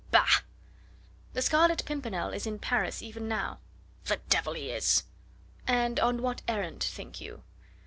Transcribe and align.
"Bah!" 0.09 0.39
"The 1.33 1.43
Scarlet 1.43 1.85
Pimpernel 1.85 2.31
is 2.33 2.47
in 2.47 2.57
Paris 2.57 3.03
even 3.03 3.27
now." 3.27 3.59
"The 4.05 4.19
devil 4.29 4.53
he 4.55 4.71
is!" 4.71 5.03
"And 5.67 5.99
on 5.99 6.23
what 6.23 6.41
errand, 6.47 6.81
think 6.83 7.21
you?" 7.21 7.43